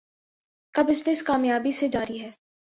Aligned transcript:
کا 0.73 0.81
بزنس 0.81 1.23
کامیابی 1.23 1.71
سے 1.71 1.87
جاری 1.87 2.21
ہے 2.21 2.29